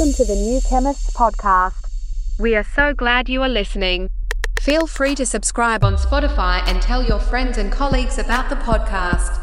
[0.00, 1.86] Welcome to the New Chemists podcast.
[2.38, 4.08] We are so glad you are listening.
[4.58, 9.36] Feel free to subscribe on Spotify and tell your friends and colleagues about the podcast.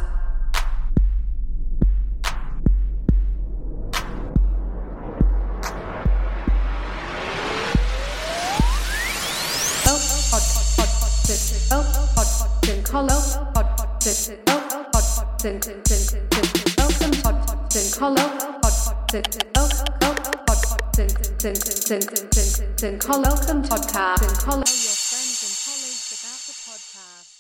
[19.99, 20.36] Welcome
[23.61, 24.41] podcast.
[24.49, 27.35] Colleagues about the podcast.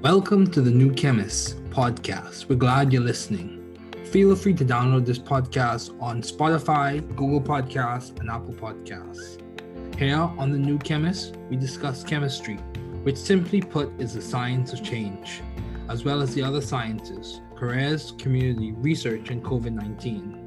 [0.00, 2.48] Welcome to the New Chemists podcast.
[2.48, 3.56] We're glad you're listening.
[4.12, 9.39] Feel free to download this podcast on Spotify, Google Podcasts, and Apple Podcasts.
[10.00, 12.56] Here on the New Chemist, we discuss chemistry,
[13.02, 15.42] which simply put is the science of change,
[15.90, 20.38] as well as the other sciences, careers, community, research, and COVID 19.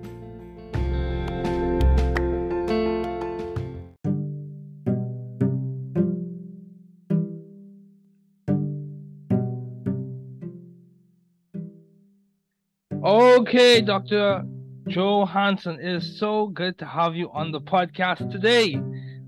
[13.06, 14.46] Okay, Dr.
[14.88, 18.82] Johansson, it is so good to have you on the podcast today.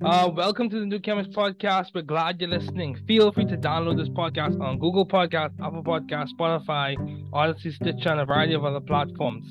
[0.06, 1.88] Uh, welcome to the New Chemist Podcast.
[1.96, 2.96] We're glad you're listening.
[3.08, 6.96] Feel free to download this podcast on Google Podcast, Apple Podcast, Spotify,
[7.34, 9.48] Odysee, Stitcher, and a variety of other platforms.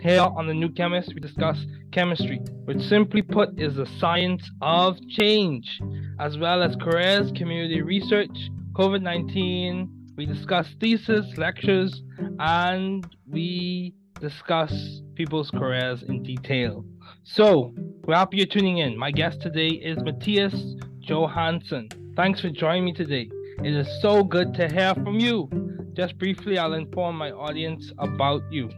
[0.00, 1.58] Here on the New Chemist, we discuss
[1.92, 5.78] chemistry, which simply put is the science of change,
[6.18, 10.14] as well as careers, community research, COVID 19.
[10.16, 12.02] We discuss thesis, lectures,
[12.38, 16.86] and we discuss people's careers in detail.
[17.24, 17.74] So,
[18.16, 18.96] happy you're tuning in.
[18.96, 20.54] My guest today is Mattias
[21.00, 21.88] Johansson.
[22.16, 23.28] Thanks for joining me today.
[23.62, 25.48] It is so good to hear from you.
[25.94, 28.70] Just briefly, I'll inform my audience about you.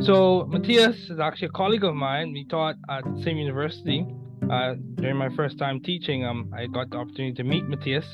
[0.00, 2.32] So, Mattias is actually a colleague of mine.
[2.32, 4.06] We taught at the same university.
[4.50, 8.06] Uh, during my first time teaching, um, I got the opportunity to meet Mattias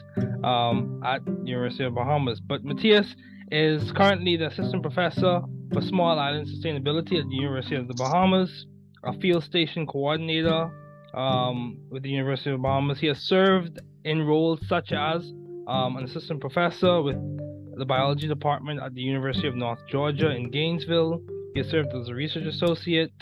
[0.44, 2.40] um, at University of Bahamas.
[2.40, 3.14] But Mattias
[3.50, 8.66] is currently the assistant professor for small island sustainability at the University of the Bahamas,
[9.04, 10.70] a field station coordinator
[11.14, 12.98] um, with the University of Bahamas.
[12.98, 15.22] He has served in roles such as
[15.66, 17.16] um, an assistant professor with
[17.76, 21.22] the biology department at the University of North Georgia in Gainesville.
[21.54, 23.12] He has served as a research associate.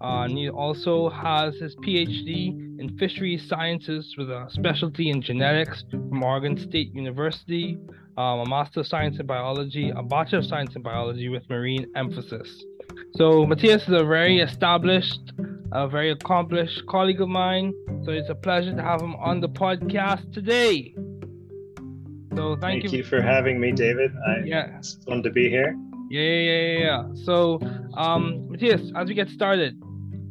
[0.00, 5.84] Uh, and he also has his PhD in fisheries sciences with a specialty in genetics
[5.90, 7.78] from Oregon State University,
[8.18, 11.86] um, a Master of Science in Biology, a Bachelor of Science in Biology with marine
[11.96, 12.64] emphasis.
[13.16, 15.32] So Mattias is a very established,
[15.70, 17.72] a very accomplished colleague of mine.
[18.04, 20.94] So it's a pleasure to have him on the podcast today.
[22.34, 23.04] So thank, Thank you.
[23.04, 24.10] for having me, David.
[24.26, 24.78] I, Yeah.
[24.78, 25.78] It's fun to be here.
[26.10, 27.24] Yeah, yeah, yeah, yeah, yeah.
[27.24, 27.60] So,
[27.96, 29.80] um, Mattias, as we get started,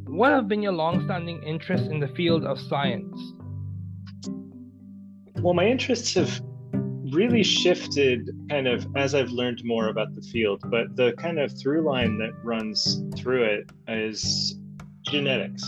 [0.05, 3.17] what have been your long-standing interests in the field of science?
[5.39, 6.41] Well, my interests have
[7.13, 11.57] really shifted kind of as I've learned more about the field, but the kind of
[11.57, 14.59] through line that runs through it is
[15.03, 15.63] genetics.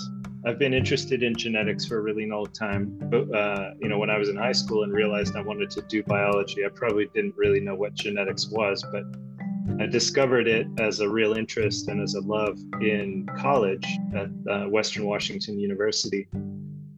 [0.46, 2.98] I've been interested in genetics for a really long time.
[3.10, 5.82] But, uh, you know, when I was in high school and realized I wanted to
[5.84, 9.04] do biology, I probably didn't really know what genetics was, but
[9.80, 14.66] I discovered it as a real interest and as a love in college at uh,
[14.66, 16.28] Western Washington University.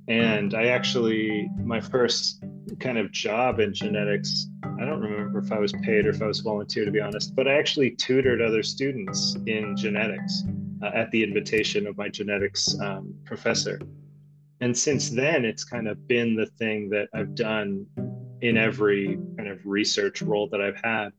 [0.10, 2.44] And I actually, my first
[2.76, 6.28] kind of job in genetics, I don't remember if I was paid or if I
[6.28, 10.44] was volunteer to be honest, but I actually tutored other students in genetics
[10.84, 13.80] uh, at the invitation of my genetics um, professor.
[14.60, 17.86] And since then, it's kind of been the thing that I've done
[18.42, 21.10] in every kind of research role that I've had.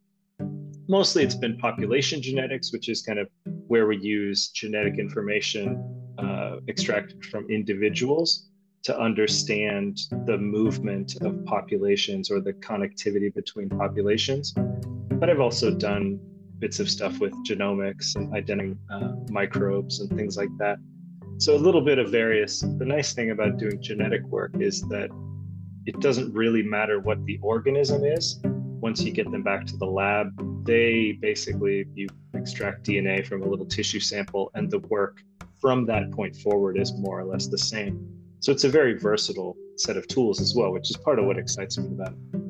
[0.89, 3.29] Mostly it's been population genetics, which is kind of
[3.67, 8.49] where we use genetic information uh, extracted from individuals
[8.83, 14.53] to understand the movement of populations or the connectivity between populations.
[14.53, 16.21] But I've also done
[16.59, 20.79] bits of stuff with genomics and identifying uh, microbes and things like that.
[21.39, 22.61] So a little bit of various.
[22.61, 25.09] The nice thing about doing genetic work is that
[25.87, 28.41] it doesn't really matter what the organism is.
[28.45, 30.33] Once you get them back to the lab,
[30.65, 35.23] they basically you extract DNA from a little tissue sample, and the work
[35.61, 38.18] from that point forward is more or less the same.
[38.41, 41.39] So it's a very versatile set of tools as well, which is part of what
[41.39, 42.41] excites me about it.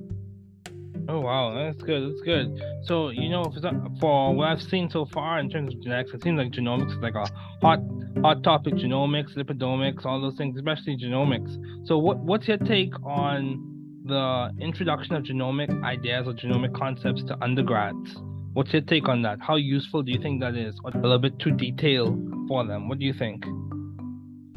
[1.10, 2.10] Oh wow, that's good.
[2.10, 2.60] That's good.
[2.84, 3.60] So you know, for,
[3.98, 6.98] for what I've seen so far in terms of genetics, it seems like genomics is
[6.98, 7.26] like a
[7.62, 7.80] hot
[8.20, 8.74] hot topic.
[8.74, 11.56] Genomics, lipidomics, all those things, especially genomics.
[11.86, 13.64] So what what's your take on
[14.04, 18.16] the introduction of genomic ideas or genomic concepts to undergrads?
[18.52, 19.38] What's your take on that?
[19.40, 20.78] How useful do you think that is?
[20.84, 22.18] A little bit too detailed
[22.48, 22.88] for them?
[22.88, 23.44] What do you think?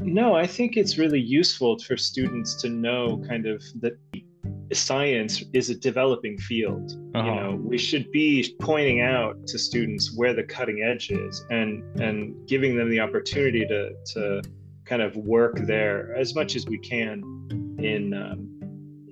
[0.04, 3.98] No, I think it's really useful for students to know kind of that
[4.72, 6.92] science is a developing field.
[7.14, 7.26] Uh-huh.
[7.26, 11.82] You know, we should be pointing out to students where the cutting edge is and
[12.00, 14.42] and giving them the opportunity to to
[14.84, 17.22] kind of work there as much as we can
[17.78, 18.48] in um,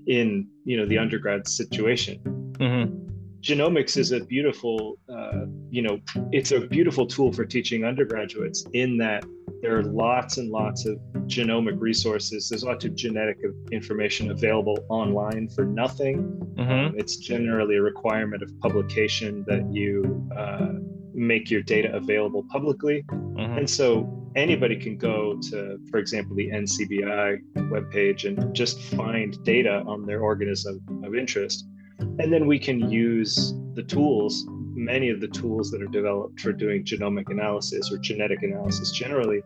[0.06, 2.18] in you know the undergrad situation.
[2.58, 3.08] Mm-hmm.
[3.40, 5.98] Genomics is a beautiful, uh, you know,
[6.30, 9.24] it's a beautiful tool for teaching undergraduates in that
[9.62, 12.48] there are lots and lots of genomic resources.
[12.48, 13.38] There's lots of genetic
[13.72, 16.22] information available online for nothing.
[16.54, 16.70] Mm-hmm.
[16.70, 20.68] Um, it's generally a requirement of publication that you uh,
[21.12, 23.04] make your data available publicly.
[23.08, 23.58] Mm-hmm.
[23.58, 29.82] And so anybody can go to, for example, the NCBI webpage and just find data
[29.86, 31.66] on their organism of interest.
[31.98, 34.46] And then we can use the tools
[34.84, 39.42] many of the tools that are developed for doing genomic analysis or genetic analysis generally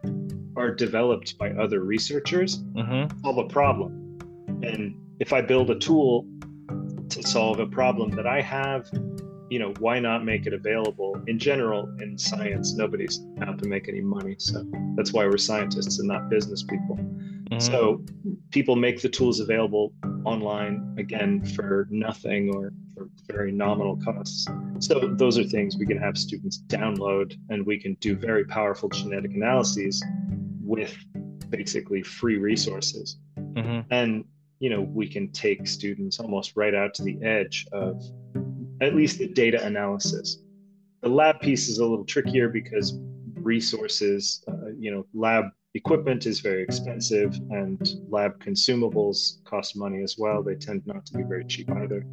[0.57, 3.21] are developed by other researchers mm-hmm.
[3.23, 4.19] solve a problem.
[4.63, 6.27] And if i build a tool
[7.09, 8.91] to solve a problem that i have
[9.51, 11.89] you know why not make it available in general?
[12.01, 14.37] In science nobody's out to make any money.
[14.39, 14.65] So
[14.97, 16.99] that's why we're scientists and not business people
[17.59, 17.73] mm-hmm.
[17.73, 18.05] so
[18.51, 19.93] people make the tools available
[20.25, 24.47] online again for nothing or for very nominal costs.
[24.79, 28.89] So those are things we can have students download and we can do very powerful
[28.89, 30.05] genetic analyses
[30.63, 30.97] with
[31.51, 33.19] basically free resources.
[33.39, 33.81] Mm-hmm.
[33.91, 34.25] And
[34.61, 38.03] you know, we can take students almost right out to the edge of
[38.81, 40.39] at least the data analysis.
[41.03, 42.99] The lab piece is a little trickier because
[43.35, 50.17] resources, uh, you know, lab equipment is very expensive and lab consumables cost money as
[50.17, 50.43] well.
[50.43, 52.07] They tend not to be very cheap either.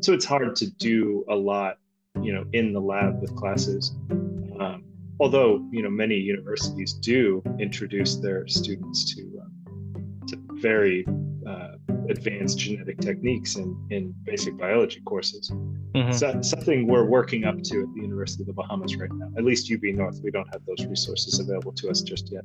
[0.00, 1.78] So it's hard to do a lot
[2.22, 3.94] you know in the lab with classes.
[4.60, 4.84] Um,
[5.20, 11.06] although you know many universities do introduce their students to, um, to very
[11.48, 11.76] uh,
[12.08, 15.50] advanced genetic techniques in, in basic biology courses.
[15.50, 16.12] Mm-hmm.
[16.12, 19.30] so, something we're working up to at the university of the bahamas right now.
[19.38, 22.44] At least ub north we don't have those resources available to us just yet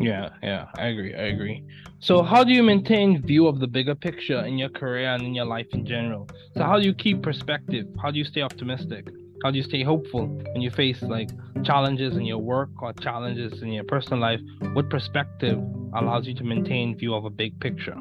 [0.00, 1.14] yeah, yeah, I agree.
[1.14, 1.62] I agree.
[1.98, 5.34] So, how do you maintain view of the bigger picture in your career and in
[5.34, 6.28] your life in general?
[6.56, 7.86] So, how do you keep perspective?
[8.02, 9.08] How do you stay optimistic?
[9.42, 11.30] How do you stay hopeful when you face like
[11.62, 14.40] challenges in your work or challenges in your personal life?
[14.72, 15.58] What perspective
[15.94, 17.96] allows you to maintain view of a big picture?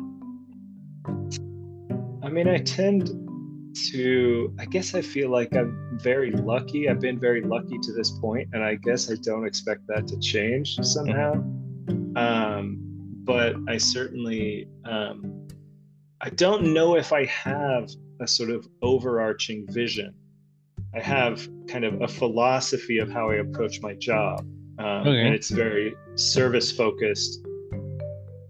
[2.23, 3.09] I mean, I tend
[3.91, 6.89] to I guess I feel like I'm very lucky.
[6.89, 10.19] I've been very lucky to this point, and I guess I don't expect that to
[10.19, 11.33] change somehow.
[11.33, 11.64] Mm-hmm.
[12.15, 12.85] Um,
[13.25, 15.47] but I certainly, um,
[16.21, 17.89] I don't know if I have
[18.21, 20.13] a sort of overarching vision.
[20.95, 24.39] I have kind of a philosophy of how I approach my job,
[24.79, 25.25] um, okay.
[25.25, 27.45] and it's very service focused.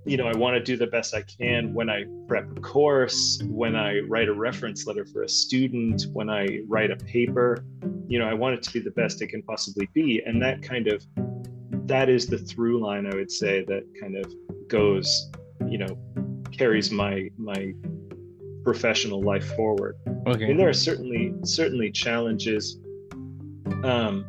[0.06, 3.42] You know, I want to do the best I can when I prep a course,
[3.48, 7.66] when I write a reference letter for a student, when I write a paper.
[8.08, 10.62] You know, I want it to be the best it can possibly be, and that
[10.62, 11.04] kind of
[11.88, 14.34] that is the through line I would say that kind of
[14.68, 15.32] goes,
[15.68, 15.98] you know,
[16.52, 17.74] carries my my
[18.64, 19.96] professional life forward.
[20.28, 20.46] Okay.
[20.46, 22.80] I mean, there are certainly certainly challenges.
[23.84, 24.26] Um,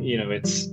[0.00, 0.68] you know, it's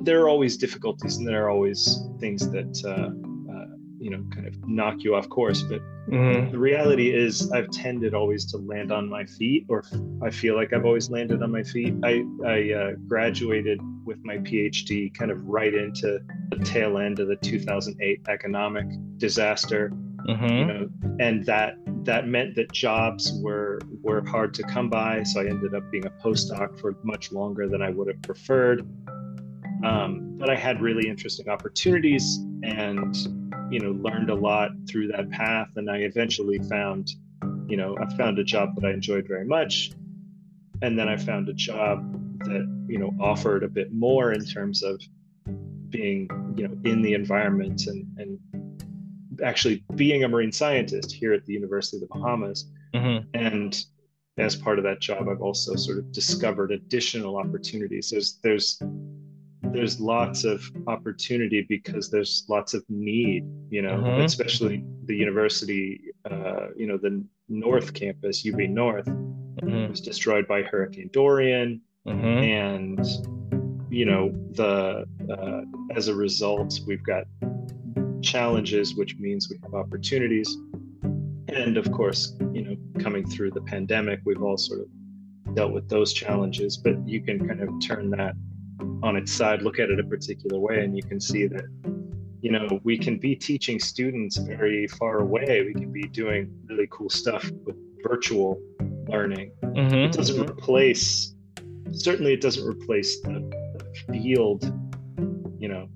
[0.00, 3.10] there are always difficulties and there are always things that uh,
[3.52, 3.66] uh,
[3.98, 5.62] you know kind of knock you off course.
[5.62, 6.52] But mm-hmm.
[6.52, 9.82] the reality is, I've tended always to land on my feet, or
[10.22, 11.94] I feel like I've always landed on my feet.
[12.04, 16.20] I I uh, graduated with my PhD kind of right into
[16.50, 18.86] the tail end of the 2008 economic
[19.18, 19.90] disaster.
[20.28, 20.46] Mm-hmm.
[20.46, 20.88] You know,
[21.20, 25.22] and that that meant that jobs were were hard to come by.
[25.24, 28.88] So I ended up being a postdoc for much longer than I would have preferred.
[29.84, 33.14] Um, but I had really interesting opportunities and
[33.70, 35.68] you know learned a lot through that path.
[35.76, 37.10] And I eventually found,
[37.68, 39.92] you know, I found a job that I enjoyed very much.
[40.82, 44.82] And then I found a job that you know offered a bit more in terms
[44.82, 45.00] of
[45.90, 48.38] being you know in the environment and and
[49.42, 52.70] actually being a marine scientist here at the University of the Bahamas.
[52.94, 53.28] Mm-hmm.
[53.34, 53.84] And
[54.38, 58.10] as part of that job, I've also sort of discovered additional opportunities.
[58.10, 58.80] There's there's
[59.62, 64.22] there's lots of opportunity because there's lots of need, you know, mm-hmm.
[64.22, 66.00] especially the university,
[66.30, 69.08] uh, you know, the North Campus, UB North,
[69.62, 69.90] Mhm.
[69.90, 72.42] was destroyed by Hurricane Dorian, Mhm.
[72.42, 73.00] and
[73.90, 75.62] you know the uh,
[75.96, 77.24] as a result, we've got
[78.22, 80.56] challenges, which means we have opportunities,
[81.48, 85.88] and of course, you know, coming through the pandemic, we've all sort of dealt with
[85.88, 86.76] those challenges.
[86.76, 88.34] But you can kind of turn that
[89.02, 91.64] on its side, look at it a particular way, and you can see that
[92.42, 95.64] you know we can be teaching students very far away.
[95.66, 98.60] We can be doing really cool stuff with virtual
[99.08, 99.52] learning.
[99.62, 100.06] Mhm.
[100.06, 101.35] It doesn't replace.
[101.96, 103.50] Certainly, it doesn't replace the,
[104.12, 104.64] field.
[105.58, 105.88] You know,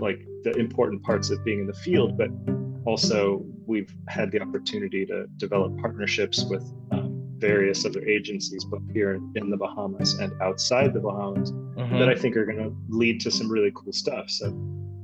[0.00, 2.30] like the important parts of being in the field, but
[2.86, 6.62] also we've had the opportunity to develop partnerships with
[6.92, 11.98] um, various other agencies, both here in, the Bahamas and outside the Bahamas, Mhm.
[11.98, 14.30] that I think are going to lead to some really cool stuff.
[14.30, 14.46] So,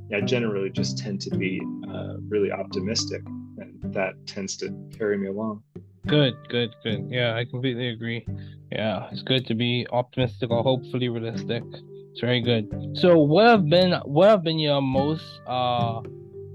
[0.08, 3.22] yeah, I generally just tend to be uh, really optimistic,
[3.58, 5.62] and that tends to carry me along.
[6.06, 7.08] Good, good, good.
[7.10, 8.26] Yeah, I completely agree.
[8.74, 11.62] Yeah, it's good to be optimistic or hopefully realistic.
[12.10, 12.70] It's very good.
[12.94, 16.00] So, what have been what have been your most uh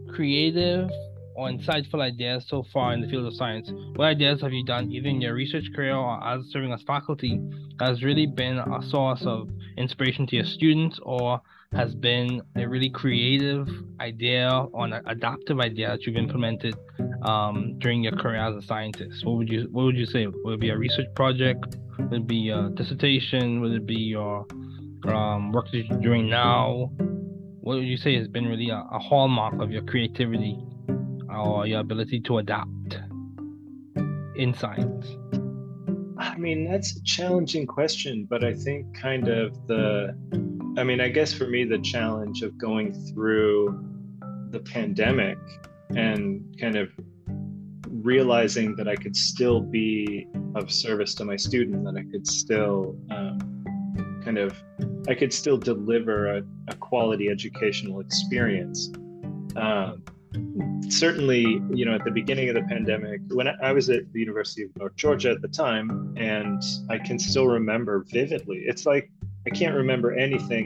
[0.09, 0.89] creative
[1.35, 3.71] or insightful ideas so far in the field of science?
[3.95, 7.39] What ideas have you done, either in your research career or as serving as faculty,
[7.79, 11.39] has really been a source of inspiration to your students, or
[11.73, 13.67] has been a really creative
[13.99, 16.75] idea or an adaptive idea that you've implemented
[17.27, 19.25] um, during your career as a scientist?
[19.25, 20.27] What would you What would you say?
[20.27, 21.77] Would it be a research project?
[21.99, 23.61] Would it be a dissertation?
[23.61, 24.47] Would it be your
[25.05, 26.91] um, work that you're doing now?
[27.61, 30.57] What would you say has been really a, a hallmark of your creativity
[31.29, 32.97] or your ability to adapt
[34.35, 35.07] in science?
[36.17, 40.15] I mean, that's a challenging question, but I think kind of the,
[40.77, 43.85] I mean, I guess for me, the challenge of going through
[44.49, 45.37] the pandemic
[45.89, 46.89] and kind of
[48.07, 52.97] realizing that I could still be of service to my student, that I could still
[53.11, 54.55] um, kind of,
[55.09, 58.89] I could still deliver a, a quality educational experience.
[59.57, 60.03] Um,
[60.87, 64.19] certainly, you know, at the beginning of the pandemic, when I, I was at the
[64.21, 68.59] University of North Georgia at the time, and I can still remember vividly.
[68.65, 69.11] It's like
[69.45, 70.65] I can't remember anything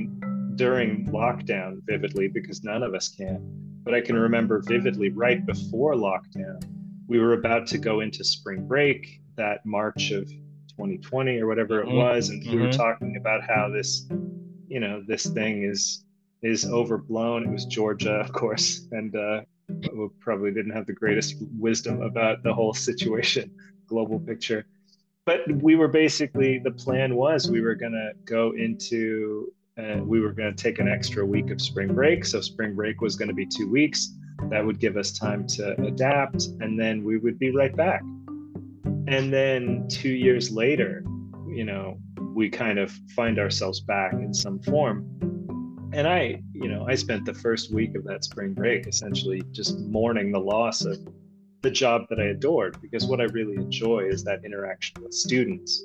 [0.55, 3.39] during lockdown vividly because none of us can,
[3.83, 6.80] but I can remember vividly right before lockdown.
[7.11, 10.29] We were about to go into spring break that March of
[10.77, 11.95] 2020 or whatever it Mhm.
[11.97, 12.77] was, and we were Mhm.
[12.77, 14.07] talking about how this,
[14.69, 16.05] you know, this thing is
[16.41, 17.43] is overblown.
[17.43, 22.43] It was Georgia, of course, and uh, we probably didn't have the greatest wisdom about
[22.43, 23.51] the whole situation,
[23.87, 24.65] global picture.
[25.25, 30.21] But we were basically the plan was we were going to go into uh, we
[30.21, 32.23] were going to take an extra week of spring break.
[32.23, 34.15] So spring break was going to be two weeks.
[34.49, 38.01] That would give us time to adapt, and then we would be right back.
[39.07, 41.03] And then two years later,
[41.49, 41.97] you know,
[42.33, 45.05] we kind of find ourselves back in some form
[45.93, 49.77] and I, you know, I spent the first week of that spring break essentially just
[49.79, 50.97] mourning the loss of
[51.61, 55.83] the job that I adored because what I really enjoy is that interaction with students.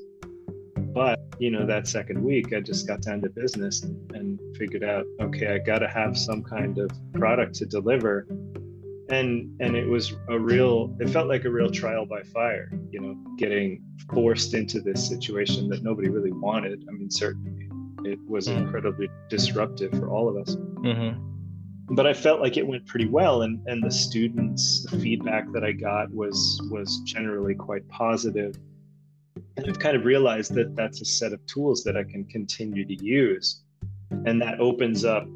[0.96, 4.82] But, you know, that second week, I just got down to business and, and figured
[4.82, 8.26] out, okay, I got to have some kind of product to deliver.
[9.10, 13.00] And and it was a real, it felt like a real trial by fire, you
[13.00, 16.82] know, getting forced into this situation that nobody really wanted.
[16.88, 17.68] I mean, certainly
[18.10, 18.56] it was Mm.
[18.62, 21.94] incredibly disruptive for all of us Mm-hmm.
[21.94, 25.64] but i felt like it went pretty well and and the students the feedback that
[25.64, 28.54] i got was was generally quite positive
[29.58, 33.04] i've kind of realized that that's a set of tools that i can continue to
[33.04, 33.62] use
[34.26, 35.26] and that opens up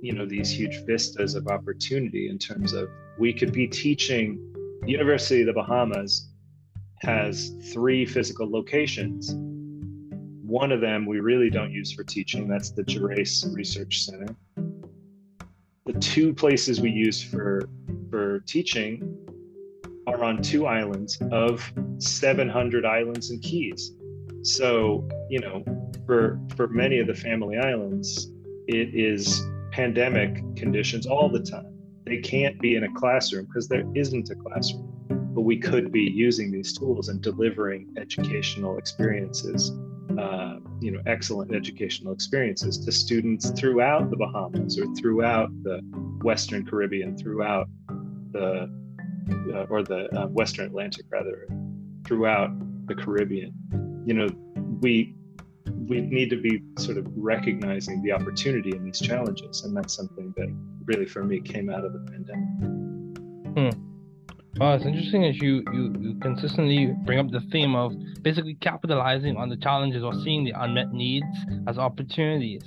[0.00, 2.88] you know these huge vistas of opportunity in terms of
[3.18, 4.38] we could be teaching
[4.82, 6.28] the university of the bahamas
[7.00, 9.34] has three physical locations
[10.52, 12.46] one of them we really don't use for teaching.
[12.46, 14.36] That's the Gerace Research Center.
[15.86, 17.68] The two places we use for
[18.10, 19.16] for teaching
[20.06, 23.92] are on two islands of 700 islands and cays.
[24.42, 25.64] So you know,
[26.06, 28.30] for for many of the family islands,
[28.66, 31.72] it is pandemic conditions all the time.
[32.04, 34.88] They can't be in a classroom because there isn't a classroom.
[35.34, 39.72] But we could be using these tools and delivering educational experiences
[40.18, 45.80] uh, you know, excellent educational experiences to students throughout the Bahamas or throughout the
[46.22, 47.68] Western Caribbean, throughout
[48.32, 48.70] the
[49.54, 51.46] uh, or the uh, Western Atlantic rather,
[52.12, 52.50] throughout
[52.88, 53.54] the Caribbean.
[54.04, 54.28] You know,
[54.82, 55.14] we
[55.88, 60.34] we need to be sort of recognizing the opportunity in these challenges, and that's something
[60.36, 60.54] that
[60.84, 62.82] really for me came out of the pandemic.
[64.60, 69.38] Oh, it's interesting that you, you you consistently bring up the theme of basically capitalizing
[69.38, 71.34] on the challenges or seeing the unmet needs
[71.66, 72.62] as opportunities.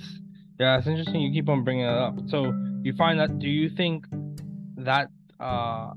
[0.58, 2.16] Yeah, it's interesting you keep on bringing it up.
[2.26, 4.06] So you find that do you think
[4.78, 5.92] that uh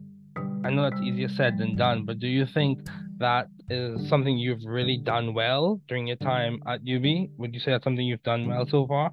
[0.64, 2.88] I know that's easier said than done, but do you think
[3.20, 7.30] that is something you've really done well during your time at UB?
[7.38, 9.12] Would you say that's something you've done well so far?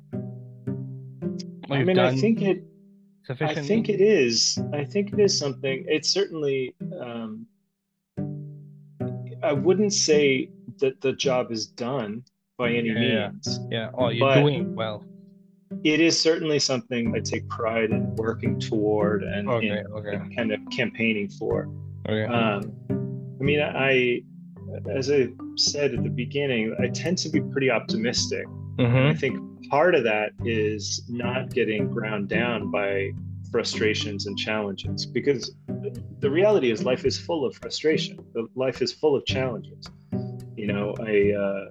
[1.70, 2.62] I mean, I think it.
[3.40, 4.58] I think it is.
[4.72, 5.84] I think it is something.
[5.88, 6.74] It's certainly.
[7.00, 7.46] Um,
[9.42, 12.24] I wouldn't say that the job is done
[12.56, 13.28] by any Yeah, yeah.
[13.30, 13.60] means.
[13.70, 13.90] Yeah.
[13.94, 15.04] Oh, you're doing well.
[15.84, 19.68] It is certainly something I take pride in working toward and Okay.
[19.68, 20.18] in Okay.
[20.34, 21.68] kind of campaigning for.
[22.08, 22.24] Okay.
[22.32, 22.72] Um,
[23.38, 24.22] I mean, I,
[24.90, 28.46] as I said at the beginning, I tend to be pretty optimistic.
[28.78, 29.18] I mm-hmm.
[29.18, 33.12] think part of that is not getting ground down by
[33.50, 35.54] frustrations and challenges because
[36.20, 38.18] the reality is life is full of frustration.
[38.54, 39.86] Life is full of challenges.
[40.56, 41.70] You know, I, uh,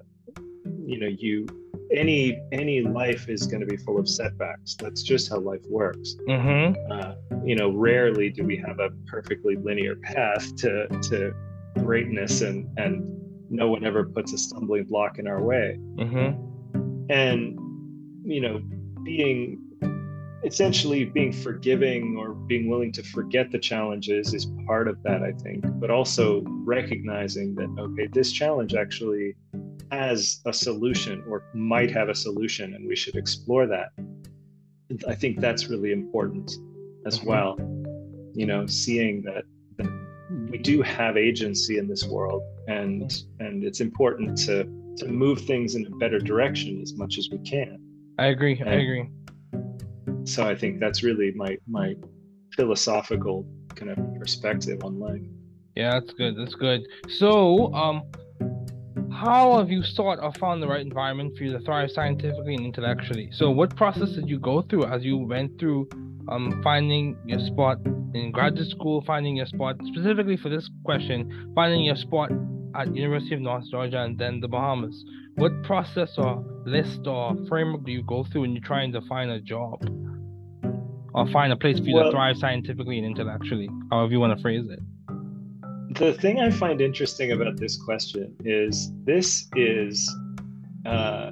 [0.86, 1.48] you know, you
[1.92, 4.76] any any life is going to be full of setbacks.
[4.76, 6.16] That's just how life works.
[6.28, 6.92] Mm-hmm.
[6.92, 11.34] Uh, you know, rarely do we have a perfectly linear path to to
[11.76, 13.04] greatness, and and
[13.50, 17.06] no one ever puts a stumbling block in our way Mm-hmm.
[17.12, 17.60] and
[18.24, 18.60] you know
[19.04, 19.62] being
[20.44, 25.32] essentially being forgiving or being willing to forget the challenges is part of that i
[25.44, 29.36] think but also recognizing that okay this challenge actually
[29.92, 33.90] has a solution or might have a solution and we should explore that
[35.08, 36.52] i think that's really important
[37.06, 37.26] as Mhm.
[37.28, 37.56] well
[38.34, 39.44] you know seeing that
[40.56, 44.64] we do have agency in this world and and it's important to
[44.96, 47.78] to move things in a better direction as much as we can
[48.18, 48.58] I agree.
[48.66, 49.06] I agree.
[50.24, 51.96] so i think that's really my my
[52.56, 53.46] philosophical
[53.76, 55.26] kind of perspective on life
[55.82, 56.34] Yeah, that's good.
[56.40, 56.82] That's good.
[57.22, 57.30] So,
[57.82, 57.98] um,
[59.24, 62.66] how have you sought or found the right environment for you to thrive scientifically and
[62.70, 63.28] intellectually?
[63.40, 65.82] So, what process did you go through as you went through
[66.32, 67.78] um, finding your spot
[68.16, 72.32] in graduate school, finding your spot specifically for this question, finding your spot
[72.76, 75.04] at University of North Georgia and then the Bahamas?
[75.36, 79.30] What process or list or framework do you go through when you're trying to find
[79.32, 79.84] a job
[81.14, 84.42] or find a place for you to thrive scientifically and intellectually, however you want to
[84.42, 84.80] phrase it?
[85.96, 90.14] the thing i find interesting about this question is this is
[90.86, 91.32] uh,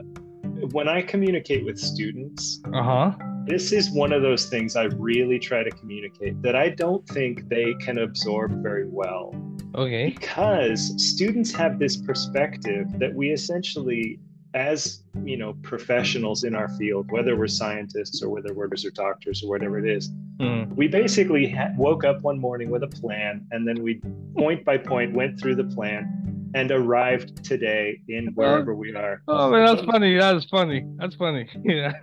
[0.71, 3.11] when i communicate with students Uh huh.
[3.45, 7.47] This is one of those things i really try to communicate that i don't think
[7.49, 9.33] they can absorb very well
[9.75, 10.09] Okay.
[10.09, 14.19] because students have this perspective that we essentially
[14.53, 19.43] as you know professionals in our field whether we're scientists or whether we're or doctors
[19.43, 20.75] or whatever it is Mm.
[20.75, 24.01] we basically ha- woke up one morning with a plan and then we
[24.35, 29.51] point by point went through the plan and arrived today in wherever we are Oh
[29.51, 30.17] man, that's funny.
[30.17, 30.85] That's funny.
[30.97, 31.47] That's funny.
[31.63, 31.93] Yeah.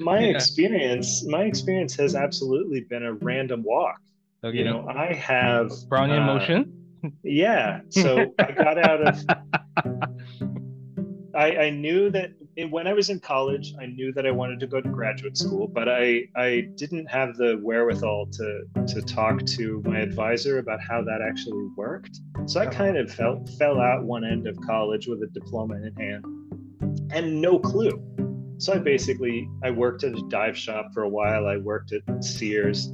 [0.00, 0.30] My Yeah.
[0.30, 4.00] experience my experience has absolutely been a random walk
[4.42, 4.58] Okay.
[4.58, 6.72] you know i have Brownian uh, motion.
[7.22, 9.24] yeah so i got out of
[11.34, 12.30] I, I knew that
[12.70, 15.66] when I was in college, I knew that I wanted to go to graduate school,
[15.66, 21.02] but I, I didn't have the wherewithal to, to talk to my advisor about how
[21.02, 22.20] that actually worked.
[22.46, 25.92] So I kind of felt, fell out one end of college with a diploma in
[25.96, 26.24] hand
[27.10, 28.00] and no clue.
[28.58, 31.46] So I basically I worked at a dive shop for a while.
[31.46, 32.86] I worked at Sears,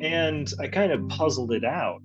[0.00, 2.02] and I kind of puzzled it out.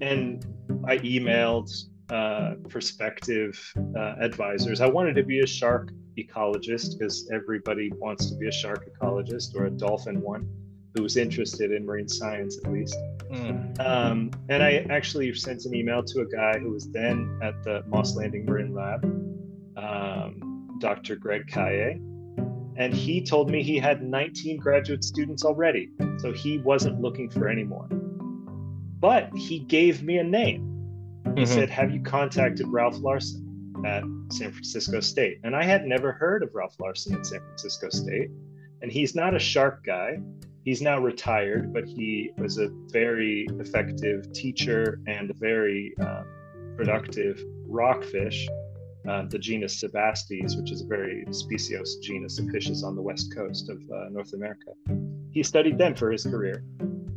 [0.00, 0.44] And
[0.86, 1.70] I emailed
[2.10, 3.58] uh, prospective
[3.96, 4.80] uh, advisors.
[4.80, 9.54] I wanted to be a shark ecologist because everybody wants to be a shark ecologist
[9.54, 10.48] or a dolphin one
[10.96, 12.96] who's interested in marine science at least.
[13.30, 13.80] Mm.
[13.80, 17.82] Um, and I actually sent an email to a guy who was then at the
[17.86, 19.04] Moss Landing Marine Lab,
[19.76, 21.16] um, Dr.
[21.16, 22.00] Greg Cailliet.
[22.78, 25.90] And he told me he had 19 graduate students already.
[26.18, 27.88] So he wasn't looking for any more.
[29.00, 30.62] But he gave me a name.
[31.36, 31.46] He Mhm.
[31.46, 33.42] said, Have you contacted Ralph Larson
[33.84, 35.38] at San Francisco State?
[35.44, 38.30] And I had never heard of Ralph Larson at San Francisco State.
[38.82, 40.18] And he's not a shark guy.
[40.64, 46.24] He's now retired, but he was a very effective teacher and a very uh,
[46.76, 48.48] productive rockfish,
[49.08, 53.34] uh, the genus Sebastes, which is a very speciose genus of fishes on the west
[53.34, 54.72] coast of uh, North America.
[55.32, 56.64] He studied them for his career.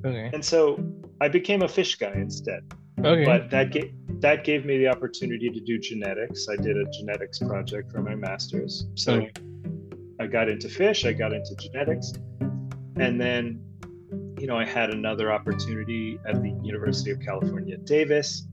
[0.06, 0.30] Okay.
[0.34, 0.84] And so
[1.22, 2.64] I became a fish guy instead
[3.06, 3.26] Okay.
[3.26, 6.48] but that gave that gave me the opportunity to do genetics.
[6.50, 8.88] I did a genetics project for my master's.
[8.96, 9.32] So Okay.
[10.20, 12.12] I got into fish, I got into genetics,
[12.98, 13.62] and then
[14.38, 18.48] you know, I had another opportunity at the University of California, Davis,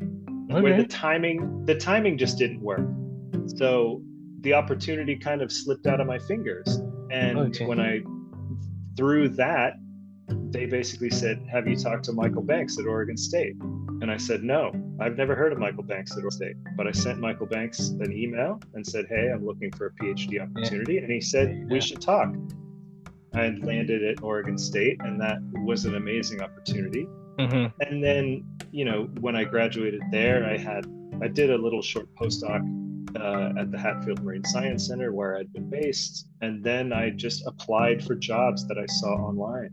[0.49, 2.87] where the timing the timing just didn't work.
[3.47, 4.03] So
[4.41, 6.81] the opportunity kind of slipped out of my fingers.
[7.11, 7.67] And Okay.
[7.67, 8.03] when I
[8.97, 9.75] threw that,
[10.51, 13.55] they basically said, Have you talked to Michael Banks at Oregon State?
[14.03, 16.57] And I said, No, I've never heard of Michael Banks at Oregon State.
[16.77, 20.41] But I sent Michael Banks an email and said, Hey, I'm looking for a PhD
[20.43, 20.99] opportunity.
[20.99, 21.65] And he said, Yeah.
[21.75, 22.35] We should talk.
[23.35, 27.07] I landed at Oregon State, and that was an amazing opportunity.
[27.39, 27.71] Mhm.
[27.81, 30.87] And then, you know, when I graduated there, I had
[31.23, 32.61] I did a little short postdoc
[33.17, 37.47] uh, at the Hatfield Marine Science Center where I'd been based, and then I just
[37.47, 39.71] applied for jobs that I saw online,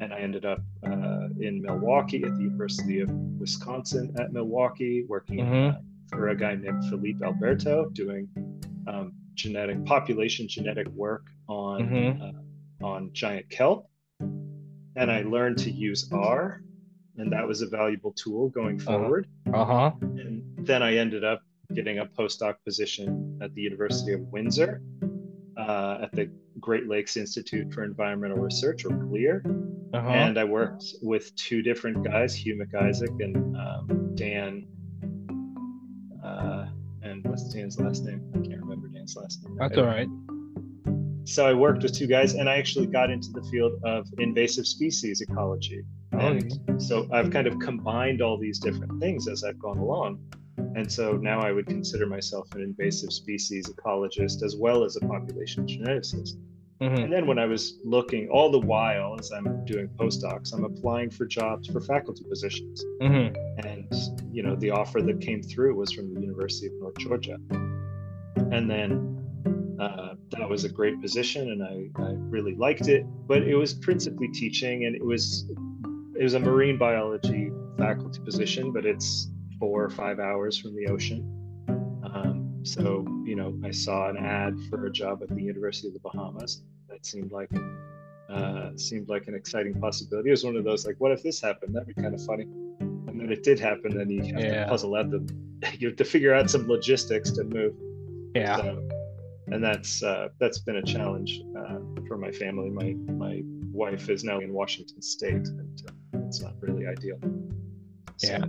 [0.00, 5.38] and I ended up uh, in Milwaukee at the University of Wisconsin at Milwaukee, working
[5.38, 5.74] Mhm.
[5.74, 5.78] uh,
[6.10, 8.28] for a guy named Felipe Alberto, doing
[8.86, 12.20] um, genetic population genetic work on Mhm.
[12.22, 13.88] uh, on giant kelp,
[14.20, 16.62] and I learned to use R,
[17.16, 18.98] and that was a valuable tool going Uh-huh.
[18.98, 19.26] forward.
[19.52, 19.92] Uh-huh.
[20.00, 21.42] And then I ended up
[21.74, 24.82] getting a postdoc position at the University of Windsor
[25.56, 26.30] uh, at the
[26.60, 29.42] Great Lakes Institute for Environmental Research, or GLIER.
[29.94, 30.08] Uh-huh.
[30.08, 34.66] And I worked with two different guys, Hugh MacIsaac and um, Dan.
[36.24, 36.66] Uh,
[37.02, 38.22] and what's Dan's last name?
[38.34, 39.56] I can't remember Dan's last name.
[39.58, 40.08] That's all right.
[41.24, 44.66] So I worked with two guys, and I actually got into the field of invasive
[44.66, 45.82] species ecology.
[46.12, 50.20] And so I've kind of combined all these different things as I've gone along.
[50.74, 55.00] And so now I would consider myself an invasive species ecologist as well as a
[55.00, 56.36] population geneticist.
[56.80, 57.04] Mhm.
[57.04, 61.10] And then when I was looking, all the while as I'm doing postdocs, I'm applying
[61.10, 62.84] for jobs for faculty positions.
[63.00, 63.36] Mhm.
[63.64, 63.86] And,
[64.32, 67.38] you know, the offer that came through was from the University of North Georgia.
[68.50, 69.18] And then
[69.78, 73.74] uh, that was a great position and I, I really liked it, but it was
[73.74, 75.50] principally teaching and it was
[76.14, 79.28] it was a marine biology faculty position, but it's
[79.62, 81.20] four or five hours from the ocean.
[81.68, 85.94] Um, so, you know, I saw an ad for a job at the University of
[85.94, 86.62] the Bahamas.
[86.88, 87.48] That seemed like
[88.28, 90.30] uh, seemed like an exciting possibility.
[90.30, 91.76] It was one of those like, what if this happened?
[91.76, 92.42] That'd be kind of funny.
[92.80, 93.96] And then it did happen.
[93.96, 94.64] Then you have Yeah.
[94.64, 95.20] to puzzle out the
[95.78, 97.74] you have to figure out some logistics to move.
[98.34, 98.56] Yeah.
[98.56, 98.88] So,
[99.52, 102.68] and that's uh, that's been a challenge uh, for my family.
[102.68, 102.94] My
[103.26, 103.42] my
[103.82, 107.18] wife is now in Washington State, and uh, it's not really ideal.
[108.16, 108.44] So- Yeah.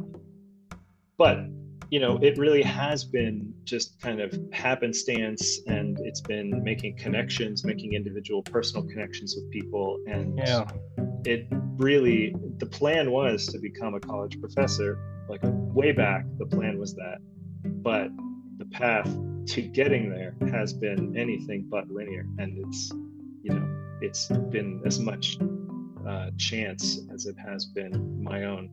[1.18, 1.40] But
[1.90, 7.64] you know, it really has been just kind of happenstance, and it's been making connections,
[7.64, 10.66] making individual personal connections with people, and Yeah.
[11.26, 11.48] it
[11.78, 14.98] really the plan was to become a college professor
[15.30, 17.18] like way back the plan was that.
[17.64, 18.10] But
[18.58, 19.10] the path
[19.48, 22.92] to getting there has been anything but linear and it's
[23.42, 23.68] you know
[24.02, 25.38] it's been as much
[26.08, 28.70] uh, chance as it has been my own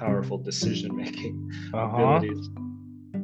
[0.00, 1.34] powerful decision making
[1.74, 1.96] Uh-huh.
[1.96, 2.48] abilities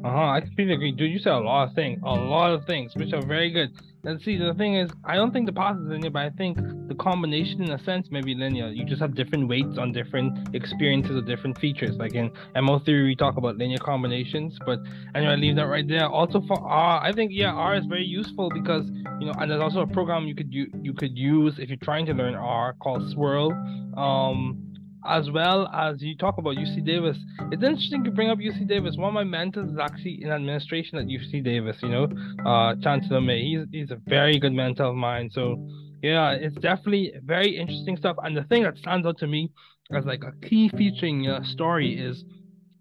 [0.05, 0.29] Uh-huh.
[0.37, 0.93] I completely agree.
[0.93, 1.99] Dude, you said a lot of things.
[2.05, 3.71] A lot of things, which are very good.
[4.05, 6.59] And see, the thing is, I don't think the path is linear, but I think
[6.91, 8.69] the combination, in a sense, may be linear.
[8.69, 11.97] You just have different weights on different experiences or different features.
[11.97, 14.79] Like in MO theory, we talk about linear combinations, but
[15.17, 16.09] anyway, I leave that right there.
[16.09, 18.85] Also for R, I think yeah, R is very useful because
[19.19, 21.85] you know, and there's also a program you could you you could use if you're
[21.91, 23.51] trying to learn R called Swirl.
[23.97, 24.66] Um,
[25.09, 27.17] as well as you talk about UC Davis.
[27.53, 28.97] It's interesting you bring up UC Davis.
[28.97, 32.09] One of my mentors is actually in administration at UC Davis, you know,
[32.45, 33.43] uh, Chancellor May.
[33.43, 35.31] He's, he's a very good mentor of mine.
[35.33, 35.69] So,
[36.03, 38.17] yeah, it's definitely very interesting stuff.
[38.23, 39.51] And the thing that stands out to me
[39.93, 42.25] as like a key feature in your story is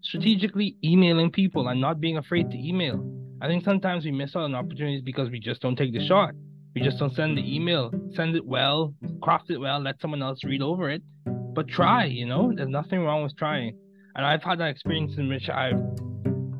[0.02, 3.04] strategically emailing people and not being afraid to email.
[3.40, 6.34] I think sometimes we miss out on opportunities because we just don't take the shot.
[6.76, 10.44] We just don't send the email, send it well, craft it well, let someone else
[10.44, 11.02] read over it.
[11.24, 12.52] But try you know?
[12.54, 13.78] There's nothing wrong with trying.
[14.14, 15.80] And i've had that experience in which i've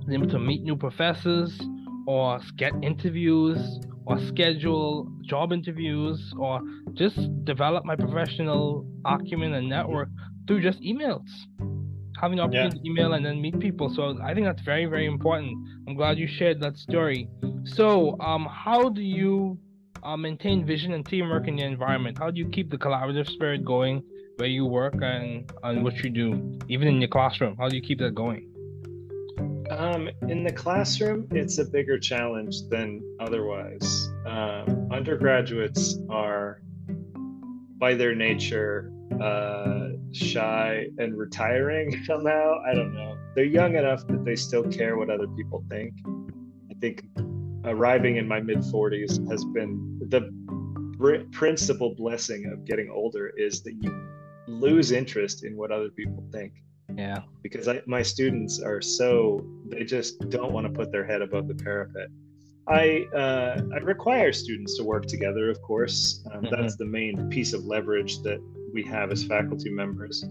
[0.06, 1.60] been able to meet new professors
[2.06, 3.58] or get interviews
[4.06, 6.62] or schedule job interviews or
[6.94, 10.08] just develop my professional acumen and network
[10.46, 11.28] through just emails.
[12.22, 13.92] Having the opportunity to email and then meet people.
[13.94, 15.58] So i think that's very very important.
[15.86, 17.28] I'm glad you shared that story.
[17.64, 19.58] So um how do you
[20.06, 23.64] uh, maintain vision and teamwork in the environment how do you keep the collaborative spirit
[23.64, 24.02] going
[24.36, 27.56] where you work and and what you do, even in your classroom?
[27.58, 28.52] How do you keep that going?
[29.70, 34.10] Um, in the classroom, it's a bigger challenge than otherwise.
[34.24, 36.62] Um, undergraduates are,
[37.78, 42.62] by their nature, uh, shy and retiring somehow.
[42.64, 43.18] I don't know.
[43.34, 45.94] They're young enough that they still care what other people think.
[46.70, 47.04] I think
[47.66, 50.20] arriving in my mid 40s has been the
[50.98, 54.08] br- principal blessing of getting older is that you
[54.46, 56.52] lose interest in what other people think
[56.96, 57.18] Yeah.
[57.42, 61.48] because I, my students are so they just don't want to put their head above
[61.48, 62.08] the parapet.
[62.68, 66.24] I uh, I require students to work together, of course.
[66.32, 66.50] Um, Mhm.
[66.50, 68.40] That's the main piece of leverage that
[68.72, 70.24] we have as faculty members.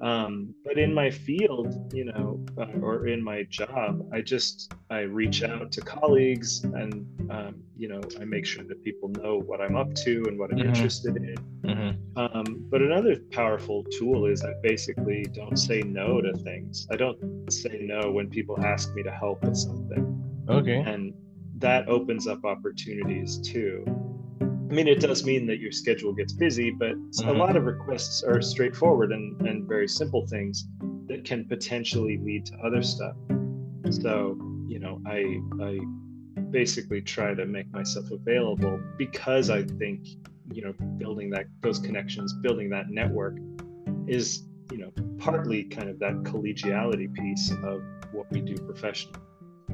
[0.00, 5.00] Um, but in my field, you know, uh, or in my job, I just I
[5.00, 9.60] reach out to colleagues, and um, you know, I make sure that people know what
[9.60, 10.68] I'm up to and what I'm Mhm.
[10.68, 11.36] interested in.
[11.64, 16.86] hmm Um, but another powerful tool is I basically don't say no to things.
[16.90, 17.18] I don't
[17.52, 20.04] say no when people ask me to help with something.
[20.48, 20.80] Okay.
[20.86, 21.12] And
[21.58, 23.84] that opens up opportunities too.
[24.40, 27.38] I mean, it does mean that your schedule gets busy, but a Mhm.
[27.38, 30.66] lot of requests are straightforward and, and very simple things
[31.08, 33.16] that can potentially lead to other stuff.
[33.90, 34.36] So,
[34.68, 35.80] you know, I, I
[36.50, 40.06] basically try to make myself available because I think,
[40.52, 43.36] you know, building that those connections, building that network
[44.06, 44.42] is,
[44.72, 49.20] you know, partly kind of that collegiality piece of what we do professionally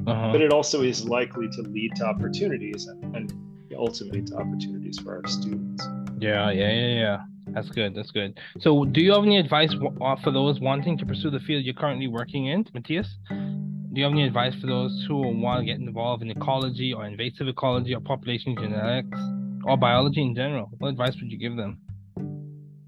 [0.07, 0.31] Uh-huh.
[0.31, 3.33] but it also is likely to lead to opportunities and, and
[3.77, 5.83] ultimately to opportunities for our students.
[6.19, 7.17] Yeah, yeah, yeah, yeah.
[7.53, 7.93] That's good.
[7.95, 8.39] That's good.
[8.59, 11.73] So, do you have any advice uh, for those wanting to pursue the field you're
[11.73, 13.07] currently working in, Mattias?
[13.29, 17.05] Do you have any advice for those who want to get involved in ecology or
[17.05, 19.19] invasive ecology or population genetics
[19.65, 20.71] or biology in general?
[20.79, 21.79] What advice would you give them?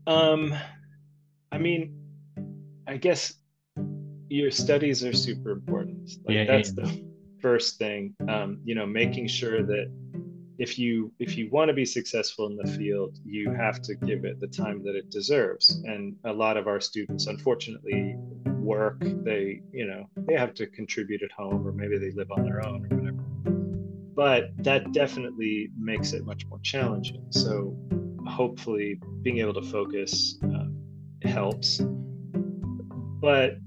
[0.08, 0.56] Um,
[1.52, 1.96] I mean,
[2.88, 3.36] I guess
[4.30, 6.10] your studies are super important.
[6.26, 7.06] Like Yeah, yeah, that's the
[7.40, 8.16] first thing.
[8.28, 9.92] Um, you know, making sure that
[10.58, 14.26] if you if you want to be successful in the field, you have to give
[14.26, 15.82] it the time that it deserves.
[15.86, 18.16] And a lot of our students, unfortunately,
[18.46, 18.98] work.
[19.00, 22.66] They you know they have to contribute at home, or maybe they live on their
[22.66, 23.24] own, or whatever.
[24.16, 27.26] But that definitely makes it much more challenging.
[27.32, 27.76] So
[28.26, 31.82] hopefully, being able to focus uh, helps.
[33.22, 33.58] But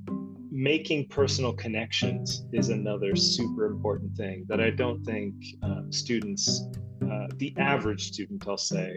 [0.58, 6.64] making personal connections is another super important thing that I don't think uh, students,
[7.00, 8.96] uh, the average student, I'll say,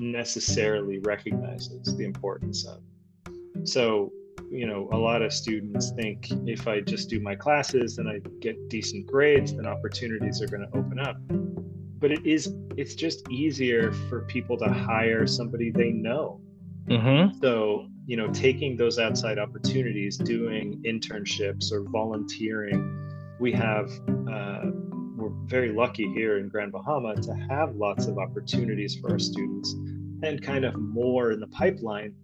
[0.00, 2.80] necessarily recognizes the importance of.
[3.62, 4.10] So,
[4.50, 8.18] you know, a lot of students think if I just do my classes and I
[8.40, 11.16] get decent grades, then opportunities are going to open up.
[12.00, 16.40] But it is, it's just easier for people to hire somebody they know
[16.88, 17.38] Mm-hmm.
[17.40, 23.90] so, you know, taking those outside opportunities, doing internships or volunteering, we have,
[24.32, 24.62] uh,
[25.14, 29.74] we're very lucky here in Grand Bahama to have lots of opportunities for our students
[30.22, 32.14] and kind of more in the pipeline.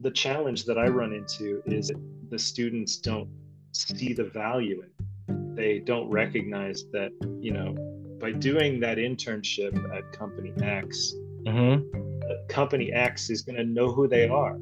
[0.00, 1.90] The challenge that I run into is
[2.28, 3.28] the students don't
[3.72, 5.56] see the value in it.
[5.56, 7.74] They don't recognize that, you know,
[8.20, 12.46] by doing that internship at company X, Mm-hmm.
[12.48, 14.58] company X is going to know who they are.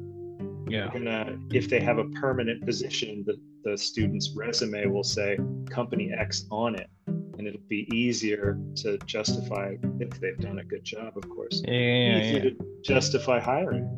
[0.67, 0.89] Yeah.
[0.91, 5.37] Gonna, if they have a permanent position, the, the student's resume will say
[5.69, 6.89] company X on it.
[7.07, 11.61] And it'll be easier to justify if they've done a good job, of course.
[11.65, 12.49] Yeah, yeah, Easier yeah.
[12.49, 13.97] to justify hiring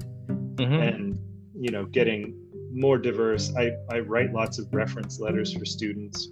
[0.62, 0.74] Mm-hmm.
[0.74, 1.20] and
[1.56, 2.36] you know getting
[2.72, 3.52] more diverse.
[3.58, 6.30] I, I write lots of reference letters for students.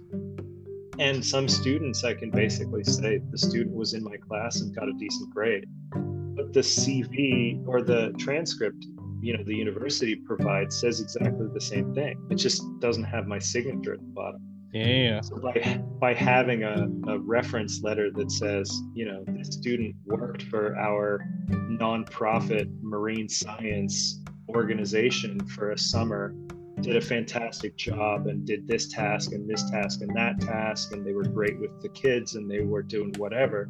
[0.98, 4.88] And some students I can basically say the student was in my class and got
[4.88, 5.64] a decent grade.
[5.92, 8.84] But the CV or the transcript,
[9.20, 12.20] you know, the university provides says exactly the same thing.
[12.30, 14.40] It just doesn't have my signature at the bottom.
[14.72, 15.20] Yeah.
[15.20, 20.44] So by by having a, a reference letter that says, you know, this student worked
[20.44, 26.34] for our nonprofit marine science organization for a summer,
[26.80, 31.04] did a fantastic job and did this task and this task and that task, and
[31.04, 33.68] they were great with the kids and they were doing whatever.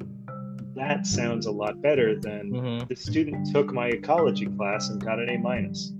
[0.81, 2.87] That sounds a lot better than Mm-hmm.
[2.89, 5.93] the student took my ecology class and got an A minus.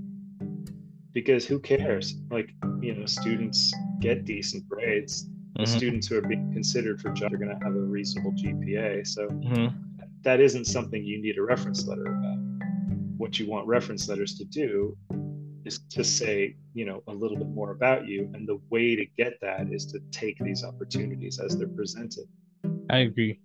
[1.13, 2.15] Because who cares?
[2.31, 5.29] Like, you know, students get decent grades.
[5.59, 5.65] Mm-hmm.
[5.67, 9.07] students who are being considered for jobs are going to have a reasonable GPA.
[9.07, 9.77] So Mm-hmm.
[10.23, 12.39] that isn't something you need a reference letter about.
[13.19, 14.97] What you want reference letters to do
[15.67, 18.31] is to say, you know, a little bit more about you.
[18.33, 22.25] And the way to get that is to take these opportunities as they're presented.
[22.89, 23.41] I agree.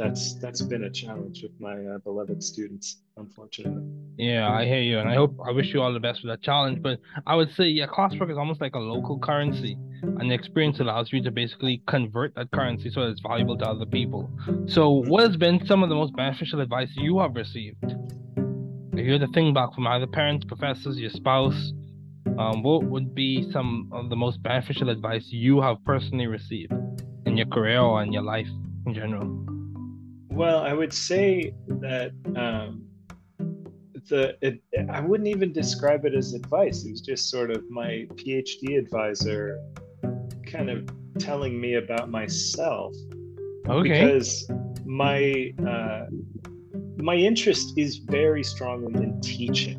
[0.00, 3.82] That's that's been a challenge with my uh, beloved students, unfortunately.
[4.16, 6.42] Yeah, I hear you, and I hope I wish you all the best with that
[6.42, 6.80] challenge.
[6.80, 10.80] But I would say, yeah, classwork is almost like a local currency, and the experience
[10.80, 14.30] allows you to basically convert that currency so it's valuable to other people.
[14.68, 17.84] So, what has been some of the most beneficial advice you have received?
[18.94, 21.74] If you had to think back from either parents, professors, your spouse,
[22.38, 26.72] um, what would be some of the most beneficial advice you have personally received
[27.26, 28.48] in your career or in your life
[28.86, 29.49] in general?
[30.40, 32.86] Well, I would say that um,
[34.08, 36.82] the it, I wouldn't even describe it as advice.
[36.86, 39.60] It was just sort of my PhD advisor
[40.46, 42.94] kind of telling me about myself
[43.68, 44.02] Okay.
[44.02, 44.50] because
[44.86, 46.06] my uh,
[46.96, 49.78] my interest is very strongly in teaching,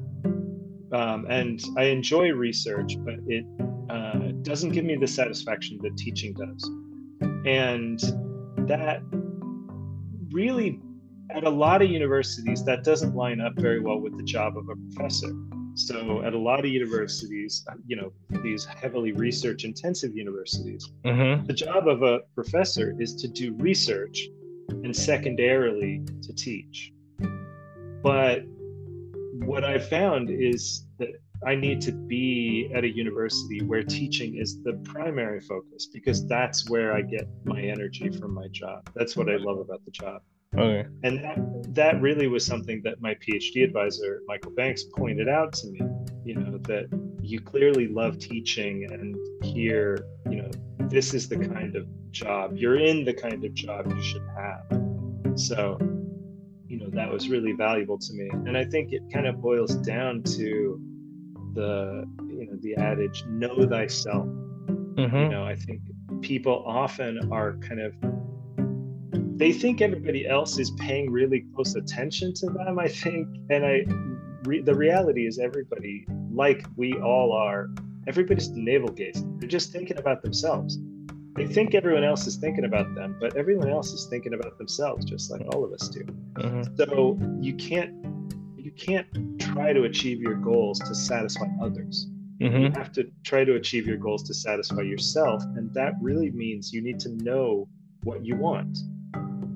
[0.91, 3.45] um, and I enjoy research, but it
[3.89, 6.63] uh, doesn't give me the satisfaction that teaching does,
[7.47, 7.99] and
[8.69, 9.01] that
[10.31, 10.79] really
[11.31, 14.67] at a lot of universities that doesn't line up very well with the job of
[14.69, 15.31] a professor
[15.75, 18.11] so at a lot of universities you know
[18.43, 21.45] these heavily research intensive universities Mm-hmm.
[21.47, 24.27] the job of a professor is to do research
[24.83, 26.93] and secondarily to teach.
[28.03, 28.43] But
[29.45, 30.85] what I've found is
[31.45, 36.69] I need to be at a university where teaching is the primary focus because that's
[36.69, 38.89] where I get my energy from my job.
[38.93, 40.21] That's what I love about the job.
[40.55, 40.87] Okay.
[41.03, 45.67] And that, that really was something that my PhD advisor, Michael Banks, pointed out to
[45.67, 45.81] me.
[46.23, 46.87] You know, that
[47.21, 50.51] you clearly love teaching, and here, you know,
[50.89, 55.39] this is the kind of job you're in, the kind of job you should have.
[55.39, 55.77] So,
[56.67, 58.29] you know, that was really valuable to me.
[58.45, 60.79] And I think it kind of boils down to
[61.53, 64.25] the, you know, the adage, know thyself.
[64.25, 65.29] You Mm-hmm.
[65.31, 65.81] know i think
[66.19, 67.93] people often are kind of
[69.37, 73.27] they think everybody else is paying really close attention to them i think.
[73.49, 73.85] And i
[74.43, 77.69] re, the reality is everybody like we all are
[78.05, 79.39] everybody's navel gazing.
[79.39, 80.77] They're just thinking about themselves.
[81.35, 85.05] They think everyone else is thinking about them but everyone else is thinking about themselves
[85.05, 86.03] just like all of us do.
[86.33, 86.75] Mm-hmm.
[86.75, 87.93] so you can't
[88.71, 92.07] you can't try to achieve your goals to satisfy others
[92.41, 92.57] Mm-hmm.
[92.57, 96.73] you have to try to achieve your goals to satisfy yourself and that really means
[96.73, 97.67] you need to know
[98.03, 98.79] what you want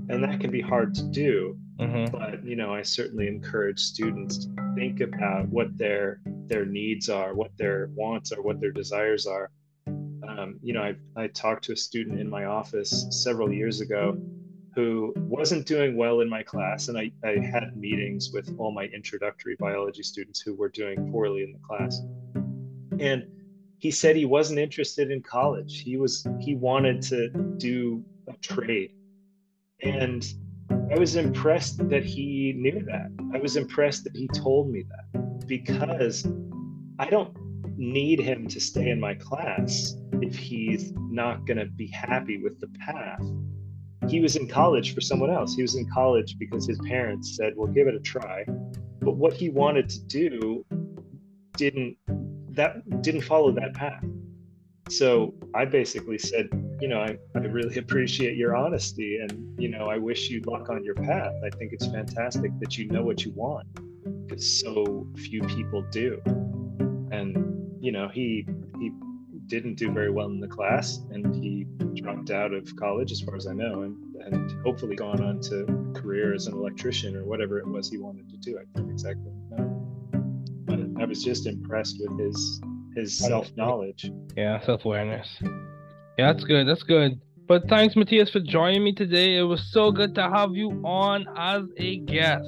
[0.10, 2.16] and that can be hard to do Mm-hmm.
[2.18, 7.34] but you know i certainly encourage students to think about what their their needs are
[7.34, 9.50] what their wants are what their desires are
[9.88, 14.16] um, you know I, I talked to a student in my office several years ago
[14.76, 18.86] who wasn't doing well in my class and I, I had meetings with all my
[18.86, 22.02] introductory biology students who were doing poorly in the class.
[23.00, 23.26] And
[23.78, 25.82] he said he wasn't interested in college.
[25.82, 28.92] He was he wanted to do a trade.
[29.82, 30.26] And
[30.92, 33.10] i was impressed that he knew that.
[33.34, 36.26] I was impressed that he told me that because
[37.00, 37.36] i don't
[37.78, 42.60] need him to stay in my class if he's not going to be happy with
[42.60, 43.22] the path
[44.08, 45.56] he was in college for someone else.
[45.56, 48.46] He was in college because his parents said well give it a try.
[49.02, 50.66] But what he wanted to do
[51.58, 51.98] didn't
[52.52, 54.04] that didn't follow that path.
[54.90, 56.48] So i basically said
[56.80, 60.70] you know I, I really appreciate your honesty and you know i wish you luck
[60.70, 61.34] on your path.
[61.44, 63.68] I think it's fantastic that you know what you want
[64.28, 66.22] because so few people do.
[67.12, 68.48] And you know he
[68.80, 68.92] he
[69.48, 71.65] didn't do very well in the class and he
[72.06, 75.64] dropped out of college as far as i know and and hopefully gone on to
[75.64, 78.92] a career as an electrician or whatever it was he wanted to do i don't
[78.92, 79.84] exactly know
[80.66, 82.62] but i was just impressed with his
[82.96, 85.28] his self-knowledge Yeah, self-awareness.
[86.18, 86.66] Yeah, that's good.
[86.66, 87.20] That's good.
[87.46, 89.36] But thanks, Mattias, for joining me today.
[89.36, 92.48] It was so good to have you on as a guest.